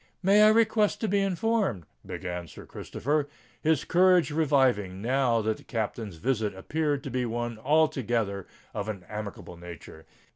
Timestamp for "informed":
1.21-1.85